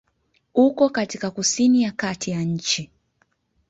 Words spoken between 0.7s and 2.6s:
katika kusini ya kati ya